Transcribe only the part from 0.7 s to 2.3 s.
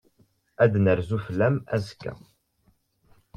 n-nerzu fell-am azekka.